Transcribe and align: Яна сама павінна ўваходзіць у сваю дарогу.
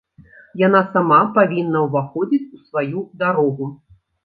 Яна 0.67 0.81
сама 0.93 1.19
павінна 1.35 1.83
ўваходзіць 1.89 2.51
у 2.59 2.65
сваю 2.67 3.07
дарогу. 3.23 3.71